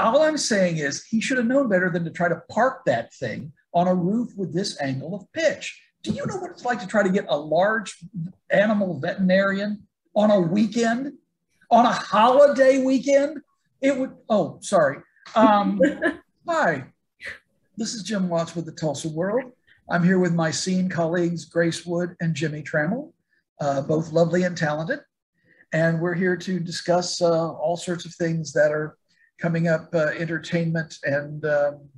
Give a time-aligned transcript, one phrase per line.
[0.00, 3.12] all I'm saying is he should have known better than to try to park that
[3.14, 5.80] thing on a roof with this angle of pitch.
[6.02, 7.96] Do you know what it's like to try to get a large
[8.50, 11.12] animal veterinarian on a weekend,
[11.70, 13.38] on a holiday weekend?
[13.80, 14.98] It would, oh, sorry.
[15.34, 15.80] Um,
[16.48, 16.84] hi,
[17.76, 19.52] this is Jim Watts with the Tulsa World.
[19.90, 23.12] I'm here with my scene colleagues, Grace Wood and Jimmy Trammell,
[23.60, 25.00] uh, both lovely and talented.
[25.72, 28.96] And we're here to discuss uh, all sorts of things that are
[29.40, 31.88] coming up, uh, entertainment and um,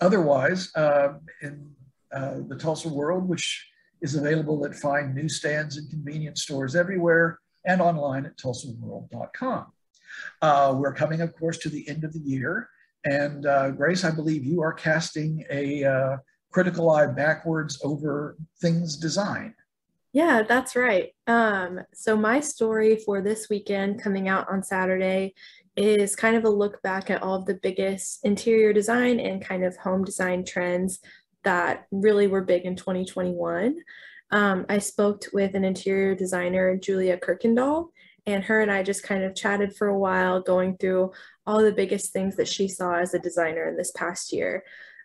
[0.00, 1.70] otherwise uh, in
[2.12, 3.66] uh, the Tulsa World, which
[4.00, 9.66] is available at fine newsstands and convenience stores everywhere and online at tulsaworld.com.
[10.40, 12.68] Uh, we're coming, of course, to the end of the year.
[13.04, 16.16] And uh, Grace, I believe you are casting a uh,
[16.50, 19.54] critical eye backwards over things design.
[20.12, 21.14] Yeah, that's right.
[21.26, 25.34] Um, so my story for this weekend coming out on Saturday
[25.78, 29.64] is kind of a look back at all of the biggest interior design and kind
[29.64, 30.98] of home design trends
[31.44, 33.76] that really were big in 2021.
[34.32, 37.90] Um, I spoke with an interior designer, Julia Kirkendall,
[38.26, 41.12] and her and I just kind of chatted for a while, going through
[41.46, 44.64] all the biggest things that she saw as a designer in this past year.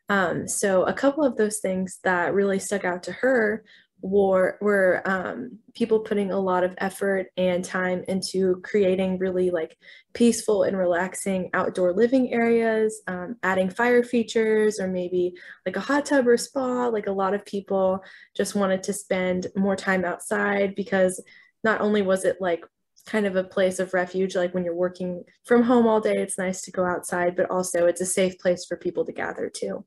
[0.10, 3.64] Um, so, a couple of those things that really stuck out to her
[4.04, 9.78] were, were um, people putting a lot of effort and time into creating really like
[10.14, 15.34] peaceful and relaxing outdoor living areas, um, adding fire features, or maybe
[15.66, 16.88] like a hot tub or spa.
[16.88, 18.04] Like a lot of people
[18.36, 21.24] just wanted to spend more time outside because
[21.64, 22.66] not only was it like
[23.06, 26.38] kind of a place of refuge like when you're working from home all day it's
[26.38, 29.84] nice to go outside but also it's a safe place for people to gather too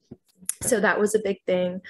[0.61, 1.81] so that was a big thing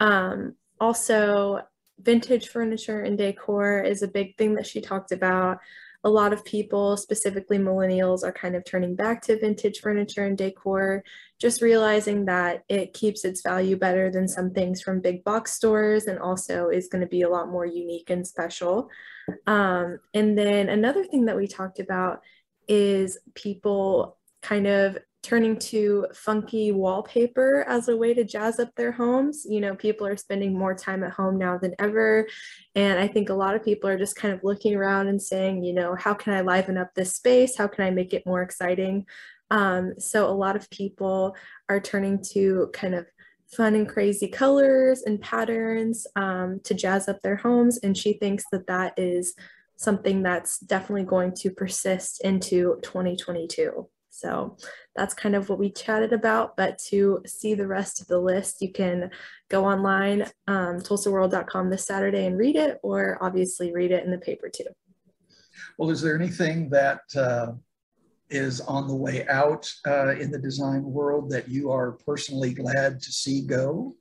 [0.00, 1.60] um, also
[2.00, 5.58] vintage furniture and decor is a big thing that she talked about.
[6.02, 10.38] A lot of people, specifically millennials, are kind of turning back to vintage furniture and
[10.38, 11.04] decor,
[11.38, 16.06] just realizing that it keeps its value better than some things from big box stores
[16.06, 18.88] and also is going to be a lot more unique and special.
[19.46, 22.20] Um, and then another thing that we talked about
[22.66, 28.92] is people kind of turning to funky wallpaper as a way to jazz up their
[28.92, 29.46] homes.
[29.48, 32.26] You know, people are spending more time at home now than ever.
[32.74, 35.62] And I think a lot of people are just kind of looking around and saying,
[35.62, 37.56] you know, how can I liven up this space?
[37.56, 39.06] How can I make it more exciting?
[39.50, 41.36] Um, so a lot of people
[41.68, 43.06] are turning to kind of
[43.46, 47.78] fun and crazy colors and patterns um, to jazz up their homes.
[47.78, 49.34] And she thinks that that is
[49.76, 53.88] something that's definitely going to persist into 2022.
[54.20, 54.56] So
[54.94, 56.56] that's kind of what we chatted about.
[56.56, 59.10] But to see the rest of the list, you can
[59.48, 64.18] go online, um, tulsaworld.com this Saturday and read it, or obviously read it in the
[64.18, 64.64] paper too.
[65.78, 67.52] Well, is there anything that uh,
[68.28, 73.00] is on the way out uh, in the design world that you are personally glad
[73.00, 73.94] to see go?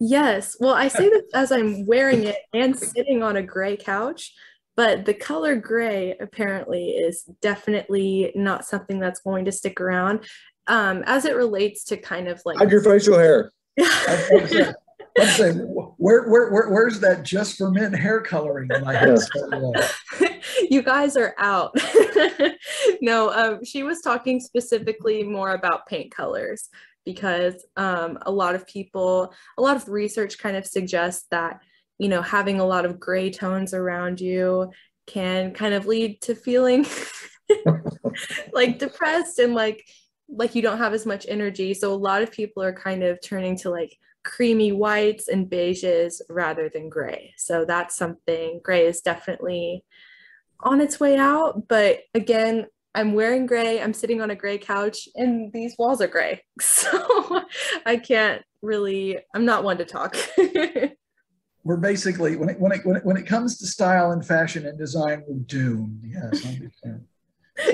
[0.00, 0.56] Yes.
[0.58, 4.32] Well, I say this as I'm wearing it and sitting on a gray couch
[4.76, 10.26] but the color gray apparently is definitely not something that's going to stick around
[10.66, 13.52] um, as it relates to kind of like hide your facial hair.
[15.16, 19.18] I'm saying, where, where, where, where's that just for men hair coloring in my head?
[20.70, 21.76] you guys are out.
[23.00, 26.68] no, um, she was talking specifically more about paint colors
[27.04, 31.60] because um, a lot of people, a lot of research kind of suggests that
[31.98, 34.70] you know, having a lot of gray tones around you
[35.06, 36.86] can kind of lead to feeling
[38.52, 39.84] like depressed and like
[40.28, 41.74] like you don't have as much energy.
[41.74, 46.20] So a lot of people are kind of turning to like creamy whites and beiges
[46.28, 47.34] rather than gray.
[47.36, 49.84] So that's something gray is definitely
[50.60, 51.68] on its way out.
[51.68, 56.08] But again, I'm wearing gray, I'm sitting on a gray couch, and these walls are
[56.08, 56.42] gray.
[56.60, 57.44] So
[57.84, 60.16] I can't really, I'm not one to talk.
[61.64, 64.66] we're basically when it, when it when it when it comes to style and fashion
[64.66, 66.00] and design, we're doomed.
[66.04, 66.46] Yes,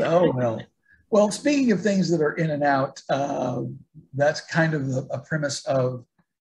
[0.00, 0.62] oh well.
[1.10, 3.62] Well, speaking of things that are in and out, uh,
[4.14, 6.04] that's kind of a, a premise of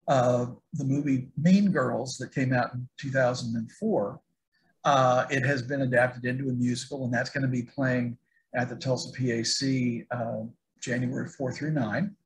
[0.09, 4.21] uh, the movie Mean Girls that came out in 2004.
[4.85, 8.19] Uh, it has been adapted into a musical, and that's going to be playing
[8.55, 10.45] at the Tulsa PAC uh,
[10.81, 12.17] January 4 through 9.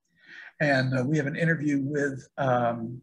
[0.60, 3.02] And uh, we have an interview with um,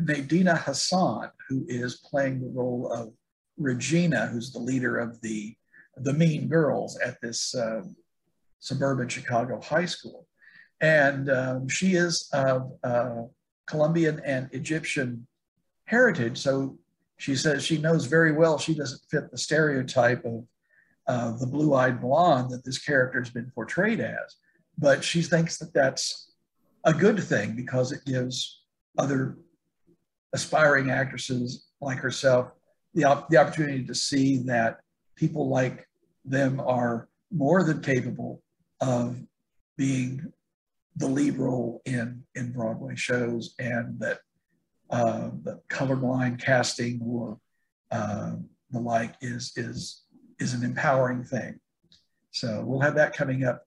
[0.00, 3.12] Nadina Hassan, who is playing the role of
[3.58, 5.54] Regina, who's the leader of the,
[5.96, 7.82] the Mean Girls at this uh,
[8.58, 10.26] suburban Chicago high school.
[10.80, 13.22] And um, she is of uh,
[13.66, 15.26] Colombian and Egyptian
[15.84, 16.38] heritage.
[16.38, 16.78] So
[17.18, 20.44] she says she knows very well she doesn't fit the stereotype of
[21.06, 24.36] uh, the blue-eyed blonde that this character has been portrayed as.
[24.78, 26.32] But she thinks that that's
[26.84, 28.59] a good thing because it gives
[28.98, 29.38] other
[30.32, 32.52] aspiring actresses like herself
[32.94, 34.80] the, op- the opportunity to see that
[35.16, 35.86] people like
[36.24, 38.42] them are more than capable
[38.80, 39.20] of
[39.76, 40.32] being
[40.96, 44.18] the lead role in in Broadway shows, and that
[44.90, 47.38] uh, the colorblind casting or
[47.90, 48.34] uh,
[48.70, 50.02] the like is is
[50.38, 51.60] is an empowering thing.
[52.32, 53.64] So we'll have that coming up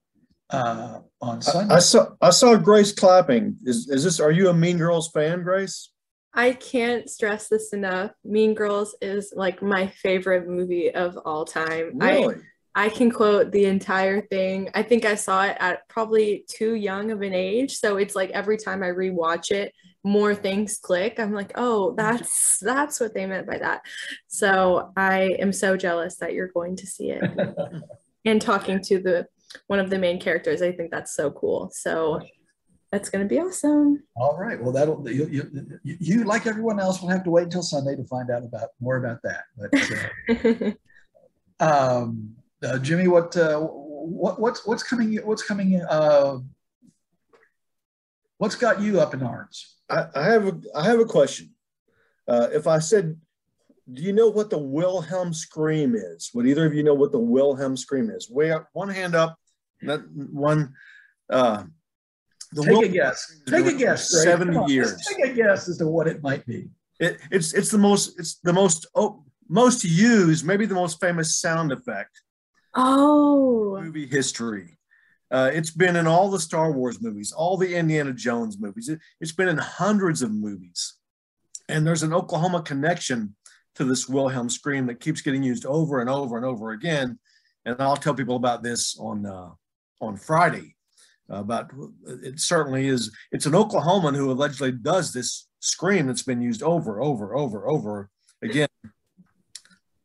[0.49, 1.73] uh, on Sunday.
[1.73, 3.57] I, I saw I saw Grace clapping.
[3.63, 4.19] Is is this?
[4.19, 5.89] Are you a Mean Girls fan, Grace?
[6.33, 8.11] I can't stress this enough.
[8.23, 11.97] Mean Girls is like my favorite movie of all time.
[11.99, 12.35] Really?
[12.35, 14.69] I, I can quote the entire thing.
[14.73, 17.77] I think I saw it at probably too young of an age.
[17.77, 19.73] So it's like every time I rewatch it,
[20.03, 21.19] more things click.
[21.19, 23.81] I'm like, oh, that's that's what they meant by that.
[24.27, 27.23] So I am so jealous that you're going to see it.
[28.25, 29.27] and talking to the
[29.67, 31.69] one of the main characters, I think that's so cool.
[31.73, 32.21] So
[32.91, 34.03] that's going to be awesome.
[34.15, 34.61] All right.
[34.61, 37.95] Well, that'll you, you, you, you, like everyone else will have to wait until Sunday
[37.95, 39.45] to find out about more about that.
[39.57, 40.75] But
[41.59, 45.15] uh, um, uh, Jimmy, what uh, what what's what's coming?
[45.23, 45.81] What's coming?
[45.81, 46.37] Uh,
[48.37, 49.77] what's got you up in arms?
[49.89, 51.49] I, I have a I have a question.
[52.27, 53.19] Uh, if I said,
[53.91, 56.29] do you know what the Wilhelm scream is?
[56.33, 58.29] Would either of you know what the Wilhelm scream is?
[58.29, 59.37] Way up, one hand up.
[59.85, 60.73] That one.
[61.29, 61.63] Uh,
[62.51, 63.41] the take a guess.
[63.47, 64.13] Take a guess.
[64.13, 64.23] Greg.
[64.25, 65.05] Seventy years.
[65.07, 66.69] take a guess as to what it might be.
[66.99, 71.37] It, it's it's the most it's the most oh, most used, maybe the most famous
[71.37, 72.21] sound effect.
[72.75, 73.79] Oh.
[73.81, 74.77] Movie history.
[75.31, 78.89] Uh, it's been in all the Star Wars movies, all the Indiana Jones movies.
[78.89, 80.95] It, it's been in hundreds of movies,
[81.67, 83.35] and there's an Oklahoma connection
[83.75, 87.17] to this Wilhelm scream that keeps getting used over and over and over again.
[87.65, 89.49] And I'll tell people about this on uh,
[90.03, 90.73] on Friday
[91.29, 91.69] uh, but
[92.05, 93.11] it certainly is.
[93.31, 98.09] It's an Oklahoman who allegedly does this scream that's been used over, over, over, over
[98.41, 98.67] again,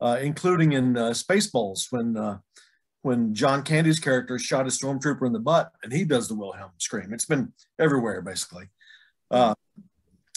[0.00, 2.39] uh, including in uh, Spaceballs when uh,
[3.03, 6.73] when John Candy's character shot a stormtrooper in the butt, and he does the Wilhelm
[6.79, 7.12] scream.
[7.12, 8.65] It's been everywhere basically.
[9.31, 9.55] Uh,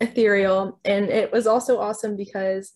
[0.00, 0.80] ethereal.
[0.84, 2.72] And it was also awesome because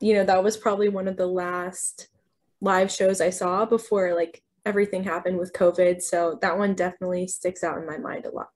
[0.00, 2.08] you know that was probably one of the last
[2.60, 6.02] live shows i saw before like everything happened with covid.
[6.02, 8.48] So that one definitely sticks out in my mind a lot.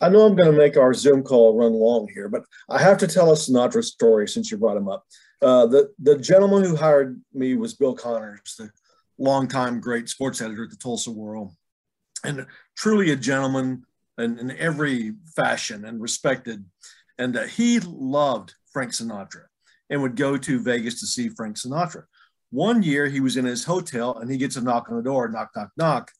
[0.00, 2.98] I know i'm going to make our zoom call run long here but i have
[2.98, 5.04] to tell a sinatra story since you brought him up.
[5.42, 8.70] Uh, the the gentleman who hired me was bill connors the
[9.20, 11.52] longtime great sports editor at the Tulsa World,
[12.24, 12.46] and
[12.76, 13.84] truly a gentleman
[14.18, 16.64] in, in every fashion and respected.
[17.18, 19.44] And uh, he loved Frank Sinatra
[19.90, 22.04] and would go to Vegas to see Frank Sinatra.
[22.50, 25.28] One year he was in his hotel and he gets a knock on the door,
[25.28, 26.10] knock, knock, knock.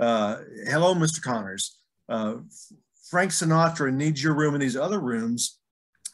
[0.00, 1.22] Uh, Hello, Mr.
[1.22, 1.78] Connors.
[2.08, 2.36] Uh,
[3.10, 5.58] Frank Sinatra needs your room in these other rooms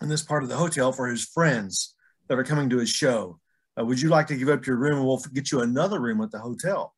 [0.02, 1.94] in this part of the hotel for his friends
[2.28, 3.38] that are coming to his show
[3.78, 6.20] uh, would you like to give up your room and we'll get you another room
[6.20, 6.94] at the hotel?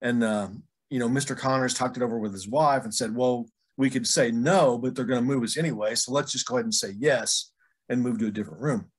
[0.00, 0.48] And uh,
[0.90, 1.36] you know, Mr.
[1.36, 3.46] Connors talked it over with his wife and said, well,
[3.76, 5.94] we could say no, but they're going to move us anyway.
[5.94, 7.52] So let's just go ahead and say yes
[7.88, 8.90] and move to a different room.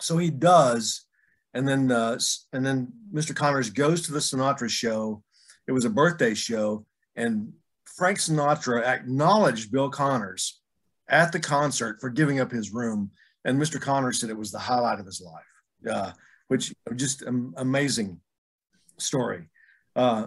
[0.00, 1.04] So he does.
[1.52, 2.18] And then, uh,
[2.52, 3.34] and then Mr.
[3.34, 5.22] Connors goes to the Sinatra show.
[5.68, 6.86] It was a birthday show.
[7.16, 7.52] And
[7.96, 10.60] Frank Sinatra acknowledged Bill Connors
[11.08, 13.10] at the concert for giving up his room.
[13.44, 13.80] And Mr.
[13.80, 16.12] Connors said it was the highlight of his life, uh,
[16.48, 18.20] which just um, amazing
[18.98, 19.48] story.
[19.96, 20.26] Uh,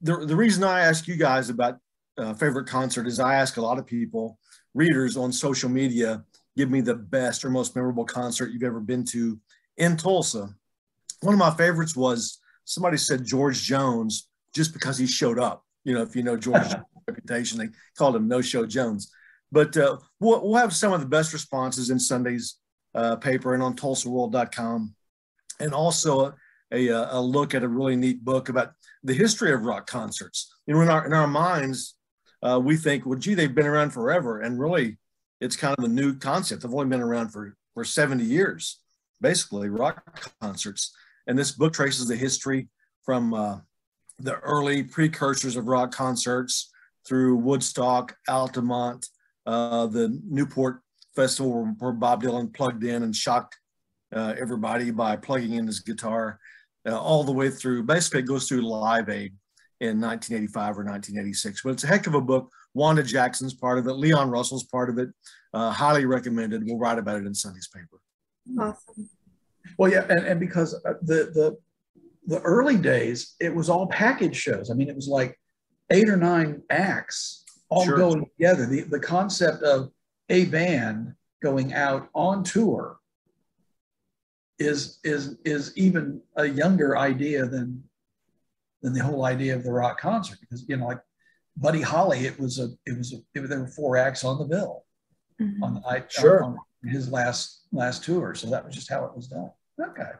[0.00, 1.78] the, the reason I ask you guys about
[2.18, 4.38] uh, favorite concert is I ask a lot of people,
[4.74, 6.24] readers on social media,
[6.56, 9.38] give me the best or most memorable concert you've ever been to
[9.76, 10.54] in Tulsa.
[11.20, 15.64] One of my favorites was somebody said George Jones just because he showed up.
[15.84, 16.74] You know, if you know George's
[17.08, 19.12] reputation, they called him No Show Jones.
[19.52, 22.56] But uh, we'll, we'll, have some of the best responses in Sunday's
[22.94, 24.94] uh, paper and on TulsaWorld.com,
[25.60, 26.34] and also
[26.72, 28.72] a, a, look at a really neat book about
[29.02, 30.52] the history of rock concerts.
[30.66, 31.96] You know, in our in our minds,
[32.42, 34.98] uh, we think, well, gee, they've been around forever, and really,
[35.40, 36.62] it's kind of a new concept.
[36.62, 38.80] They've only been around for for 70 years,
[39.20, 40.94] basically, rock concerts.
[41.26, 42.68] And this book traces the history
[43.04, 43.58] from uh,
[44.18, 46.70] the early precursors of rock concerts
[47.06, 49.06] through Woodstock, Altamont,
[49.44, 50.80] uh, the Newport
[51.14, 53.56] Festival where Bob Dylan plugged in and shocked
[54.14, 56.38] uh, everybody by plugging in his guitar,
[56.86, 57.82] uh, all the way through.
[57.82, 59.34] Basically, it goes through Live Aid
[59.80, 61.62] in 1985 or 1986.
[61.62, 62.50] But it's a heck of a book.
[62.74, 63.94] Wanda Jackson's part of it.
[63.94, 65.08] Leon Russell's part of it.
[65.52, 66.62] Uh, highly recommended.
[66.64, 68.00] We'll write about it in Sunday's paper.
[68.58, 69.08] Awesome.
[69.78, 71.56] Well, yeah, and, and because uh, the the
[72.26, 74.70] the early days, it was all package shows.
[74.70, 75.38] I mean, it was like
[75.90, 77.96] eight or nine acts all sure.
[77.96, 78.66] going together.
[78.66, 79.90] The, the concept of
[80.28, 82.98] a band going out on tour
[84.58, 87.82] is is is even a younger idea than
[88.82, 91.00] than the whole idea of the rock concert because you know like
[91.56, 94.44] Buddy Holly it was a it was a, it, there were four acts on the
[94.44, 94.84] bill
[95.40, 95.62] mm-hmm.
[95.62, 96.42] on the night sure.
[96.42, 100.12] on, on his last last tour so that was just how it was done okay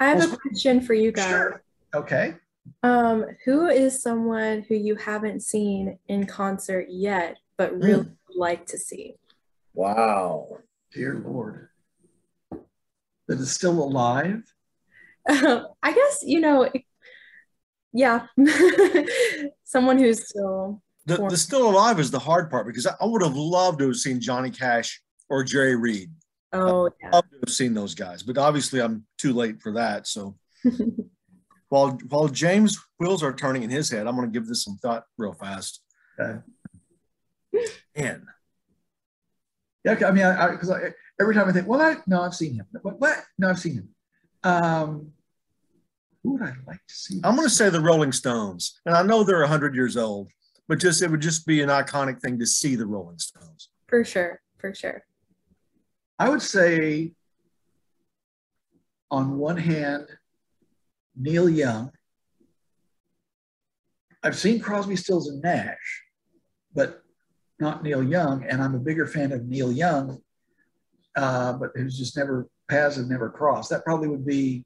[0.00, 1.62] I have well, a question for you guys sure.
[1.94, 2.34] okay
[2.82, 8.16] um, who is someone who you haven't seen in concert yet, but really mm.
[8.34, 9.16] like to see?
[9.74, 10.58] Wow.
[10.92, 11.68] Dear Lord.
[13.28, 14.42] That is still alive?
[15.28, 16.70] Uh, I guess, you know,
[17.92, 18.26] yeah.
[19.64, 20.82] someone who's still.
[21.06, 23.96] The, the, still alive is the hard part because I would have loved to have
[23.96, 26.10] seen Johnny Cash or Jerry Reed.
[26.52, 27.10] Oh, yeah.
[27.12, 30.06] I would have seen those guys, but obviously I'm too late for that.
[30.06, 30.36] So
[31.70, 34.76] while while James wheels are turning in his head, I'm going to give this some
[34.76, 35.82] thought real fast.
[36.20, 36.40] Okay.
[37.96, 38.22] And
[39.84, 40.70] yeah, I mean, I because
[41.22, 42.66] every time I think, well, I no, I've seen him.
[42.82, 43.00] What?
[43.00, 43.16] what?
[43.38, 43.88] No, I've seen him.
[44.42, 45.12] Um,
[46.22, 47.20] who would I like to see?
[47.24, 50.30] I'm going to say the Rolling Stones, and I know they're hundred years old,
[50.68, 53.70] but just it would just be an iconic thing to see the Rolling Stones.
[53.86, 55.04] For sure, for sure.
[56.18, 57.12] I would say,
[59.10, 60.06] on one hand,
[61.16, 61.92] Neil Young.
[64.24, 66.02] I've seen Crosby, Stills, and Nash,
[66.74, 67.02] but
[67.58, 68.44] not Neil Young.
[68.44, 70.20] And I'm a bigger fan of Neil Young,
[71.16, 73.70] uh, but it was just never paths have never crossed.
[73.70, 74.64] That probably would be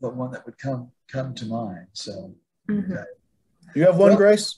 [0.00, 1.86] the one that would come come to mind.
[1.92, 2.34] So,
[2.68, 2.92] mm-hmm.
[2.92, 3.02] okay.
[3.74, 4.56] you have one, well, Grace?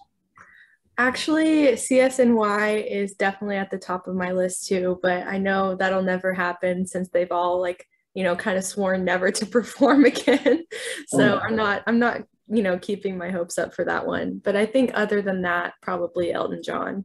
[0.96, 6.02] Actually, CSNY is definitely at the top of my list too, but I know that'll
[6.02, 7.86] never happen since they've all like
[8.18, 10.64] you know, kind of sworn never to perform again.
[11.06, 11.38] so oh.
[11.38, 14.40] I'm not, I'm not, you know, keeping my hopes up for that one.
[14.42, 17.04] But I think other than that, probably Elton John.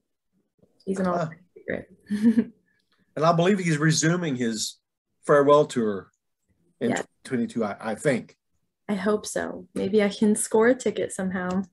[0.85, 2.51] He's an all uh, secret.
[3.15, 4.79] And I believe he's resuming his
[5.25, 6.12] farewell tour
[6.79, 6.98] in yeah.
[7.24, 8.38] 2022, I, I think.
[8.89, 9.67] I hope so.
[9.74, 11.63] Maybe I can score a ticket somehow.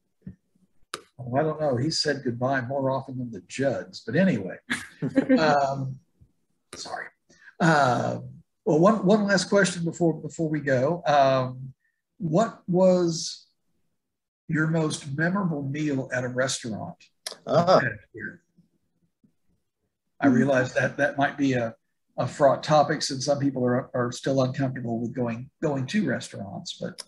[1.18, 1.76] Oh, I don't know.
[1.76, 4.02] He said goodbye more often than the Judds.
[4.06, 4.56] But anyway,
[5.38, 5.98] um,
[6.74, 7.06] sorry.
[7.58, 8.20] Uh,
[8.64, 11.02] well, one, one last question before, before we go.
[11.06, 11.72] Um,
[12.18, 13.46] what was
[14.48, 16.96] your most memorable meal at a restaurant?
[17.46, 17.80] Uh-huh.
[20.20, 20.34] I hmm.
[20.34, 21.74] realize that that might be a,
[22.18, 26.80] a fraught topic since some people are, are still uncomfortable with going going to restaurants.
[26.80, 27.02] But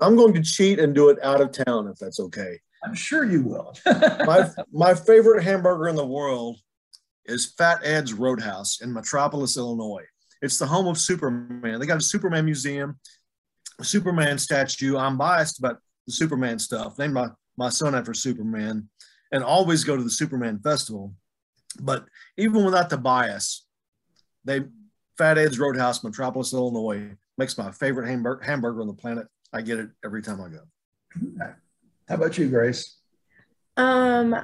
[0.00, 2.58] I'm going to cheat and do it out of town if that's okay.
[2.84, 3.74] I'm sure you will.
[3.86, 6.58] my my favorite hamburger in the world
[7.24, 10.04] is Fat Ed's Roadhouse in Metropolis, Illinois.
[10.42, 11.80] It's the home of Superman.
[11.80, 12.98] They got a Superman museum,
[13.80, 14.96] a Superman statue.
[14.96, 16.98] I'm biased about the Superman stuff.
[16.98, 18.88] Named my, my son after Superman
[19.32, 21.14] and always go to the Superman festival.
[21.80, 22.06] But
[22.36, 23.66] even without the bias,
[24.44, 24.64] they
[25.18, 29.26] Fat Ed's Roadhouse, Metropolis, Illinois, makes my favorite hamburger, hamburger on the planet.
[29.52, 30.60] I get it every time I go.
[32.08, 32.98] How about you, Grace?
[33.76, 34.36] Um,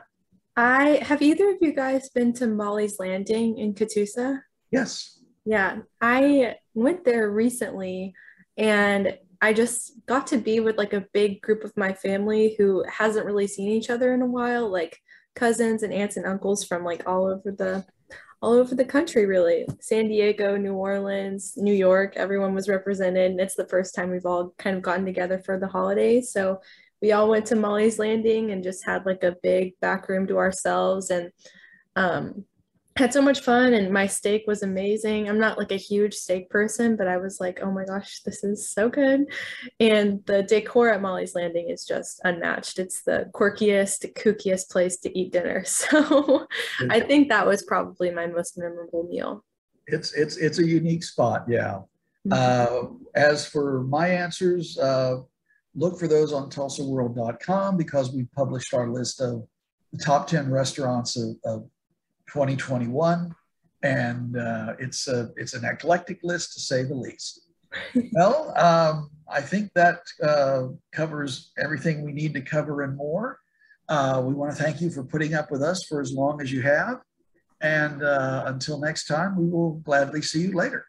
[0.57, 4.41] I have either of you guys been to Molly's Landing in Catoosa?
[4.71, 5.19] Yes.
[5.45, 8.15] Yeah, I went there recently
[8.57, 12.85] and I just got to be with like a big group of my family who
[12.89, 14.99] hasn't really seen each other in a while, like
[15.35, 17.85] cousins and aunts and uncles from like all over the
[18.41, 19.67] all over the country really.
[19.81, 24.27] San Diego, New Orleans, New York, everyone was represented and it's the first time we've
[24.27, 26.33] all kind of gotten together for the holidays.
[26.33, 26.61] So
[27.01, 30.39] we all went to Molly's Landing and just had like a big back room to
[30.39, 31.31] ourselves and
[31.95, 32.45] um,
[32.97, 35.29] had so much fun and my steak was amazing.
[35.29, 38.45] I'm not like a huge steak person, but I was like, oh my gosh, this
[38.45, 39.25] is so good.
[39.81, 42.79] And the decor at Molly's Landing is just unmatched.
[42.79, 45.65] It's the quirkiest, kookiest place to eat dinner.
[45.93, 46.47] So
[46.91, 49.45] I think that was probably my most memorable meal.
[49.87, 51.81] It's it's it's a unique spot, yeah.
[52.27, 52.33] Mhm.
[52.33, 55.19] Uh, as for my answers, uh,
[55.75, 59.45] look for those on tulsaworld.com because we published our list of
[59.93, 61.69] the top 10 restaurants of, of
[62.29, 63.35] 2021.
[63.83, 67.41] And uh, it's, a, it's an eclectic list to say the least.
[68.13, 73.39] well, um, I think that uh, covers everything we need to cover and more.
[73.89, 76.53] Uh, we want to thank you for putting up with us for as long as
[76.53, 77.01] you have.
[77.61, 80.87] And uh, until next time, we will gladly see you later.